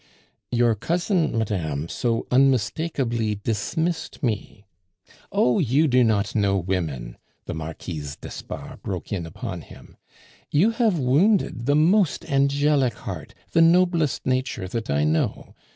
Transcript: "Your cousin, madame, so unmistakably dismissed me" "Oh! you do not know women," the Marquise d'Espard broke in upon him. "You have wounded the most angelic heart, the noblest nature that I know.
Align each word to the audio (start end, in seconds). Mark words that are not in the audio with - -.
"Your 0.51 0.73
cousin, 0.73 1.37
madame, 1.37 1.87
so 1.87 2.25
unmistakably 2.31 3.35
dismissed 3.35 4.23
me" 4.23 4.65
"Oh! 5.31 5.59
you 5.59 5.87
do 5.87 6.03
not 6.03 6.33
know 6.33 6.57
women," 6.57 7.17
the 7.45 7.53
Marquise 7.53 8.15
d'Espard 8.15 8.81
broke 8.81 9.13
in 9.13 9.27
upon 9.27 9.61
him. 9.61 9.97
"You 10.49 10.71
have 10.71 10.97
wounded 10.97 11.67
the 11.67 11.75
most 11.75 12.25
angelic 12.25 12.95
heart, 12.95 13.35
the 13.51 13.61
noblest 13.61 14.25
nature 14.25 14.67
that 14.69 14.89
I 14.89 15.03
know. 15.03 15.53